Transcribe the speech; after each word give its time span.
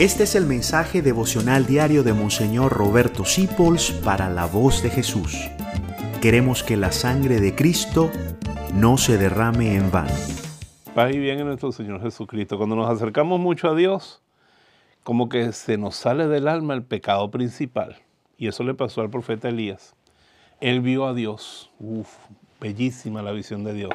Este 0.00 0.22
es 0.22 0.34
el 0.34 0.46
mensaje 0.46 1.02
devocional 1.02 1.66
diario 1.66 2.02
de 2.02 2.14
Monseñor 2.14 2.72
Roberto 2.72 3.26
Sipols 3.26 3.90
para 4.02 4.30
la 4.30 4.46
voz 4.46 4.82
de 4.82 4.88
Jesús. 4.88 5.50
Queremos 6.22 6.62
que 6.62 6.78
la 6.78 6.90
sangre 6.90 7.38
de 7.38 7.54
Cristo 7.54 8.10
no 8.72 8.96
se 8.96 9.18
derrame 9.18 9.76
en 9.76 9.90
vano. 9.90 10.14
Paz 10.94 11.14
y 11.14 11.18
bien 11.18 11.40
en 11.40 11.48
nuestro 11.48 11.70
Señor 11.70 12.00
Jesucristo. 12.00 12.56
Cuando 12.56 12.76
nos 12.76 12.88
acercamos 12.88 13.38
mucho 13.40 13.68
a 13.68 13.74
Dios, 13.74 14.22
como 15.04 15.28
que 15.28 15.52
se 15.52 15.76
nos 15.76 15.96
sale 15.96 16.28
del 16.28 16.48
alma 16.48 16.72
el 16.72 16.82
pecado 16.82 17.30
principal. 17.30 17.98
Y 18.38 18.48
eso 18.48 18.64
le 18.64 18.72
pasó 18.72 19.02
al 19.02 19.10
profeta 19.10 19.50
Elías. 19.50 19.94
Él 20.62 20.80
vio 20.80 21.04
a 21.04 21.12
Dios. 21.12 21.70
Uf, 21.78 22.08
bellísima 22.58 23.20
la 23.20 23.32
visión 23.32 23.64
de 23.64 23.74
Dios. 23.74 23.92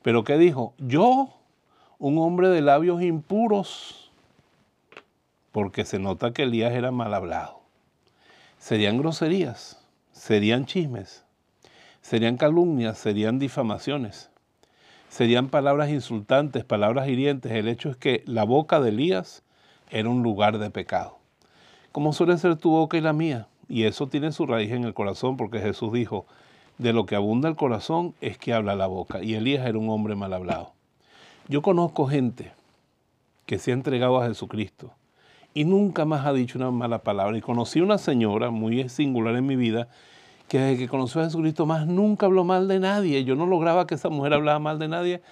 Pero 0.00 0.22
¿qué 0.22 0.38
dijo? 0.38 0.74
Yo, 0.78 1.30
un 1.98 2.18
hombre 2.18 2.50
de 2.50 2.60
labios 2.60 3.02
impuros, 3.02 4.03
porque 5.54 5.84
se 5.84 6.00
nota 6.00 6.32
que 6.32 6.42
Elías 6.42 6.72
era 6.72 6.90
mal 6.90 7.14
hablado. 7.14 7.60
Serían 8.58 8.98
groserías, 8.98 9.80
serían 10.10 10.66
chismes, 10.66 11.22
serían 12.02 12.36
calumnias, 12.36 12.98
serían 12.98 13.38
difamaciones, 13.38 14.30
serían 15.08 15.50
palabras 15.50 15.90
insultantes, 15.90 16.64
palabras 16.64 17.06
hirientes. 17.06 17.52
El 17.52 17.68
hecho 17.68 17.88
es 17.88 17.96
que 17.96 18.24
la 18.26 18.42
boca 18.42 18.80
de 18.80 18.88
Elías 18.88 19.44
era 19.90 20.08
un 20.08 20.24
lugar 20.24 20.58
de 20.58 20.70
pecado, 20.70 21.18
como 21.92 22.12
suele 22.12 22.36
ser 22.36 22.56
tu 22.56 22.70
boca 22.70 22.96
y 22.96 23.00
la 23.00 23.12
mía. 23.12 23.46
Y 23.68 23.84
eso 23.84 24.08
tiene 24.08 24.32
su 24.32 24.46
raíz 24.46 24.72
en 24.72 24.82
el 24.82 24.92
corazón, 24.92 25.36
porque 25.36 25.60
Jesús 25.60 25.92
dijo, 25.92 26.26
de 26.78 26.92
lo 26.92 27.06
que 27.06 27.14
abunda 27.14 27.48
el 27.48 27.54
corazón 27.54 28.16
es 28.20 28.38
que 28.38 28.52
habla 28.52 28.74
la 28.74 28.88
boca. 28.88 29.22
Y 29.22 29.36
Elías 29.36 29.64
era 29.68 29.78
un 29.78 29.88
hombre 29.88 30.16
mal 30.16 30.32
hablado. 30.32 30.72
Yo 31.46 31.62
conozco 31.62 32.08
gente 32.08 32.50
que 33.46 33.60
se 33.60 33.70
ha 33.70 33.74
entregado 33.74 34.20
a 34.20 34.26
Jesucristo, 34.26 34.90
y 35.54 35.64
nunca 35.64 36.04
más 36.04 36.26
ha 36.26 36.32
dicho 36.32 36.58
una 36.58 36.70
mala 36.70 36.98
palabra. 36.98 37.38
Y 37.38 37.40
conocí 37.40 37.80
una 37.80 37.96
señora 37.96 38.50
muy 38.50 38.88
singular 38.88 39.36
en 39.36 39.46
mi 39.46 39.56
vida 39.56 39.88
que 40.48 40.58
desde 40.58 40.78
que 40.78 40.88
conoció 40.88 41.20
a 41.20 41.24
Jesucristo 41.24 41.64
más 41.64 41.86
nunca 41.86 42.26
habló 42.26 42.44
mal 42.44 42.68
de 42.68 42.80
nadie. 42.80 43.24
Yo 43.24 43.36
no 43.36 43.46
lograba 43.46 43.86
que 43.86 43.94
esa 43.94 44.10
mujer 44.10 44.34
hablara 44.34 44.58
mal 44.58 44.78
de 44.78 44.88
nadie, 44.88 45.22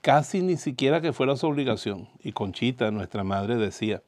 casi 0.00 0.40
ni 0.40 0.56
siquiera 0.56 1.00
que 1.00 1.12
fuera 1.12 1.36
su 1.36 1.46
obligación. 1.46 2.08
Y 2.22 2.32
Conchita, 2.32 2.90
nuestra 2.90 3.24
madre, 3.24 3.56
decía, 3.56 4.02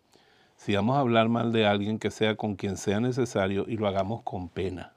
si 0.56 0.74
vamos 0.74 0.96
a 0.96 1.00
hablar 1.00 1.28
mal 1.28 1.52
de 1.52 1.66
alguien, 1.66 1.98
que 1.98 2.10
sea 2.10 2.36
con 2.36 2.54
quien 2.54 2.76
sea 2.76 3.00
necesario 3.00 3.66
y 3.68 3.76
lo 3.76 3.88
hagamos 3.88 4.22
con 4.22 4.48
pena. 4.48 4.92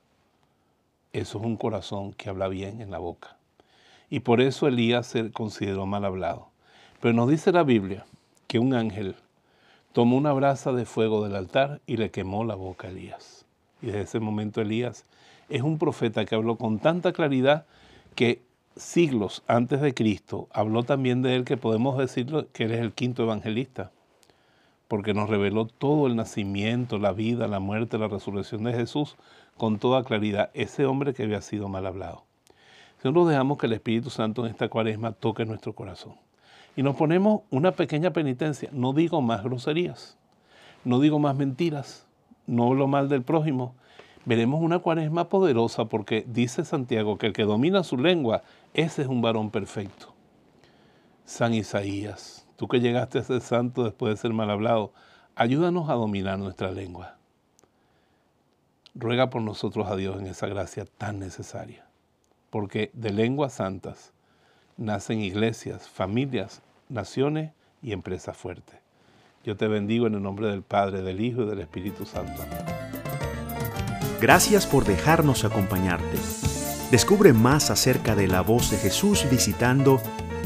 Eso 1.11 1.39
es 1.39 1.45
un 1.45 1.57
corazón 1.57 2.13
que 2.13 2.29
habla 2.29 2.47
bien 2.47 2.81
en 2.81 2.91
la 2.91 2.99
boca. 2.99 3.37
Y 4.09 4.21
por 4.21 4.39
eso 4.39 4.67
Elías 4.67 5.07
se 5.07 5.31
consideró 5.31 5.85
mal 5.85 6.05
hablado. 6.05 6.49
Pero 7.01 7.13
nos 7.13 7.29
dice 7.29 7.51
la 7.51 7.63
Biblia 7.63 8.05
que 8.47 8.59
un 8.59 8.73
ángel 8.73 9.15
tomó 9.93 10.17
una 10.17 10.33
brasa 10.33 10.71
de 10.71 10.85
fuego 10.85 11.23
del 11.23 11.35
altar 11.35 11.81
y 11.87 11.97
le 11.97 12.11
quemó 12.11 12.43
la 12.43 12.55
boca 12.55 12.87
a 12.87 12.91
Elías. 12.91 13.45
Y 13.81 13.87
desde 13.87 14.01
ese 14.01 14.19
momento 14.19 14.61
Elías 14.61 15.05
es 15.49 15.61
un 15.61 15.77
profeta 15.77 16.25
que 16.25 16.35
habló 16.35 16.57
con 16.57 16.79
tanta 16.79 17.13
claridad 17.13 17.65
que 18.15 18.41
siglos 18.75 19.43
antes 19.47 19.81
de 19.81 19.93
Cristo 19.93 20.47
habló 20.51 20.83
también 20.83 21.21
de 21.21 21.35
él 21.35 21.45
que 21.45 21.57
podemos 21.57 21.97
decirlo 21.97 22.47
que 22.51 22.65
él 22.65 22.71
es 22.71 22.81
el 22.81 22.93
quinto 22.93 23.23
evangelista, 23.23 23.91
porque 24.87 25.13
nos 25.13 25.29
reveló 25.29 25.65
todo 25.65 26.07
el 26.07 26.15
nacimiento, 26.15 26.97
la 26.97 27.11
vida, 27.11 27.47
la 27.47 27.59
muerte, 27.59 27.97
la 27.97 28.07
resurrección 28.07 28.63
de 28.63 28.73
Jesús 28.73 29.15
con 29.57 29.79
toda 29.79 30.03
claridad, 30.03 30.51
ese 30.53 30.85
hombre 30.85 31.13
que 31.13 31.23
había 31.23 31.41
sido 31.41 31.67
mal 31.67 31.85
hablado. 31.85 32.23
Si 33.01 33.07
nosotros 33.07 33.29
dejamos 33.29 33.57
que 33.57 33.67
el 33.67 33.73
Espíritu 33.73 34.09
Santo 34.09 34.45
en 34.45 34.51
esta 34.51 34.69
cuaresma 34.69 35.11
toque 35.11 35.45
nuestro 35.45 35.73
corazón, 35.73 36.15
y 36.77 36.83
nos 36.83 36.95
ponemos 36.95 37.41
una 37.49 37.71
pequeña 37.71 38.13
penitencia. 38.13 38.69
No 38.71 38.93
digo 38.93 39.19
más 39.19 39.43
groserías, 39.43 40.15
no 40.85 40.99
digo 40.99 41.17
más 41.17 41.35
mentiras, 41.35 42.05
no 42.45 42.67
hablo 42.67 42.87
mal 42.87 43.09
del 43.09 43.23
prójimo. 43.23 43.73
Veremos 44.25 44.61
una 44.61 44.77
cuaresma 44.77 45.27
poderosa 45.27 45.85
porque 45.85 46.23
dice 46.27 46.63
Santiago 46.63 47.17
que 47.17 47.25
el 47.25 47.33
que 47.33 47.45
domina 47.45 47.83
su 47.83 47.97
lengua, 47.97 48.43
ese 48.75 49.01
es 49.01 49.07
un 49.07 49.23
varón 49.23 49.49
perfecto. 49.49 50.13
San 51.25 51.55
Isaías, 51.55 52.47
tú 52.57 52.67
que 52.67 52.79
llegaste 52.79 53.17
a 53.17 53.23
ser 53.23 53.41
santo 53.41 53.83
después 53.83 54.13
de 54.13 54.21
ser 54.21 54.33
mal 54.33 54.51
hablado, 54.51 54.93
ayúdanos 55.35 55.89
a 55.89 55.93
dominar 55.93 56.37
nuestra 56.37 56.69
lengua. 56.69 57.17
Ruega 58.93 59.31
por 59.31 59.41
nosotros 59.41 59.87
a 59.87 59.95
Dios 59.95 60.19
en 60.19 60.27
esa 60.27 60.45
gracia 60.45 60.85
tan 60.85 61.17
necesaria, 61.17 61.87
porque 62.51 62.91
de 62.93 63.11
lenguas 63.11 63.53
santas 63.53 64.13
nacen 64.77 65.21
iglesias, 65.21 65.89
familias 65.89 66.61
naciones 66.89 67.51
y 67.81 67.91
empresas 67.91 68.37
fuertes. 68.37 68.79
Yo 69.43 69.55
te 69.55 69.67
bendigo 69.67 70.07
en 70.07 70.15
el 70.15 70.23
nombre 70.23 70.47
del 70.47 70.63
Padre, 70.63 71.01
del 71.01 71.21
Hijo 71.21 71.43
y 71.43 71.45
del 71.45 71.59
Espíritu 71.59 72.05
Santo. 72.05 72.41
Gracias 74.19 74.65
por 74.65 74.83
dejarnos 74.83 75.45
acompañarte. 75.45 76.17
Descubre 76.91 77.33
más 77.33 77.69
acerca 77.69 78.15
de 78.15 78.27
la 78.27 78.41
voz 78.41 78.71
de 78.71 78.77
Jesús 78.77 79.25
visitando 79.29 80.01